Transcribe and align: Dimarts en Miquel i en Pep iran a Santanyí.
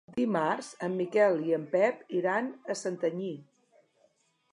Dimarts 0.17 0.69
en 0.85 0.95
Miquel 1.01 1.37
i 1.49 1.53
en 1.57 1.67
Pep 1.75 2.01
iran 2.21 2.47
a 2.75 2.77
Santanyí. 2.81 3.31